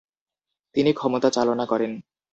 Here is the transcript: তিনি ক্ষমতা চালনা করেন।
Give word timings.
তিনি 0.75 0.91
ক্ষমতা 0.93 1.29
চালনা 1.29 1.65
করেন। 1.65 1.91